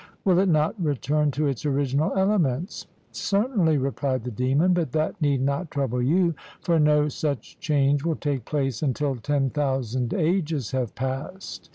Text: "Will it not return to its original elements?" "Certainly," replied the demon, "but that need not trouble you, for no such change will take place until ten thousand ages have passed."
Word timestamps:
"Will 0.25 0.39
it 0.39 0.49
not 0.49 0.73
return 0.83 1.29
to 1.29 1.45
its 1.45 1.63
original 1.63 2.11
elements?" 2.17 2.87
"Certainly," 3.11 3.77
replied 3.77 4.23
the 4.23 4.31
demon, 4.31 4.73
"but 4.73 4.91
that 4.93 5.21
need 5.21 5.43
not 5.43 5.69
trouble 5.69 6.01
you, 6.01 6.33
for 6.59 6.79
no 6.79 7.07
such 7.07 7.59
change 7.59 8.03
will 8.03 8.15
take 8.15 8.43
place 8.43 8.81
until 8.81 9.15
ten 9.17 9.51
thousand 9.51 10.11
ages 10.11 10.71
have 10.71 10.95
passed." 10.95 11.69